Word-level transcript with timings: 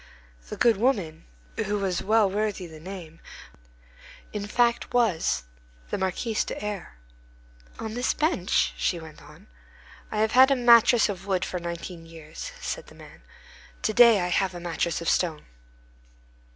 The 0.49 0.57
good 0.57 0.77
woman, 0.77 1.25
who 1.57 1.77
was 1.77 2.01
well 2.01 2.27
worthy 2.27 2.65
the 2.65 2.79
name, 2.79 3.19
in 4.33 4.47
fact, 4.47 4.95
was 4.95 5.43
the 5.91 5.97
Marquise 5.99 6.43
de 6.43 6.59
R—— 6.59 6.97
"On 7.77 7.93
this 7.93 8.15
bench?" 8.15 8.73
she 8.75 8.99
went 8.99 9.21
on. 9.21 9.45
"I 10.11 10.17
have 10.21 10.31
had 10.31 10.49
a 10.49 10.55
mattress 10.55 11.07
of 11.07 11.27
wood 11.27 11.45
for 11.45 11.59
nineteen 11.59 12.07
years," 12.07 12.51
said 12.59 12.87
the 12.87 12.95
man; 12.95 13.21
"to 13.83 13.93
day 13.93 14.21
I 14.21 14.29
have 14.29 14.55
a 14.55 14.59
mattress 14.59 15.01
of 15.01 15.07
stone." 15.07 15.45